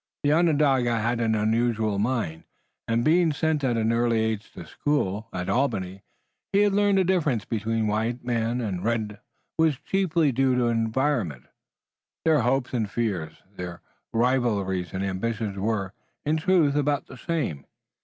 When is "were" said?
15.59-15.93